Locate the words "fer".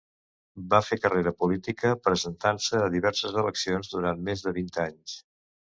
0.85-0.97